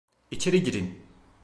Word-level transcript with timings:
İçeri 0.31 0.63
girin! 0.63 1.03